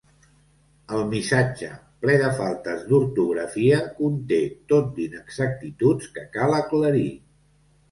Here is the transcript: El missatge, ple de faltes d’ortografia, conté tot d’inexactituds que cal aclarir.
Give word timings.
El 0.99 1.03
missatge, 1.09 1.69
ple 2.05 2.15
de 2.21 2.31
faltes 2.39 2.81
d’ortografia, 2.87 3.83
conté 4.01 4.41
tot 4.75 4.91
d’inexactituds 4.97 6.11
que 6.19 6.27
cal 6.41 6.59
aclarir. 6.65 7.09